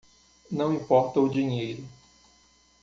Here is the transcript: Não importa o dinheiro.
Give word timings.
Não 0.51 0.73
importa 0.73 1.19
o 1.19 1.29
dinheiro. 1.29 1.87